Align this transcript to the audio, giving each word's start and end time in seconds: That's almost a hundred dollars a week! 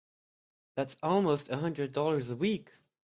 That's 0.75 0.97
almost 1.03 1.49
a 1.49 1.57
hundred 1.57 1.93
dollars 1.93 2.31
a 2.31 2.35
week! 2.35 2.71